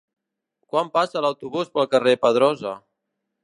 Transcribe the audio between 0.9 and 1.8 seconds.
passa l'autobús